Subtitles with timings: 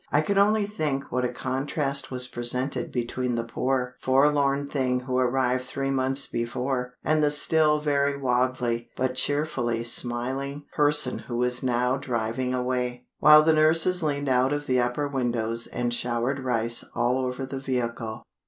[0.11, 5.15] I could only think what a contrast was presented between the poor, forlorn thing who
[5.19, 11.61] arrived those months before, and the still very wobbly, but cheerfully smiling, person who was
[11.61, 16.83] now driving away, while the nurses leaned out of the upper windows and showered rice
[16.95, 18.23] all over the vehicle.